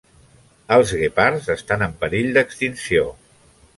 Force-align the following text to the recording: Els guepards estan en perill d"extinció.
Els 0.77 0.93
guepards 1.01 1.49
estan 1.57 1.85
en 1.89 1.93
perill 2.05 2.33
d"extinció. 2.39 3.05